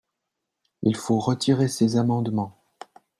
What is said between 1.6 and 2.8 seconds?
ces amendements